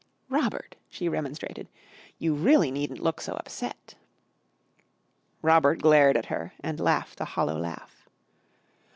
"Robert," 0.29 0.77
she 0.89 1.07
remonstrated, 1.07 1.69
"you 2.17 2.33
really 2.33 2.71
needn't 2.71 3.01
look 3.03 3.21
so 3.21 3.33
upset." 3.33 3.93
Robert 5.43 5.79
glared 5.79 6.17
at 6.17 6.25
her 6.25 6.53
and 6.61 6.79
laughed 6.79 7.21
a 7.21 7.25
hollow 7.25 7.59
laugh. 7.59 8.09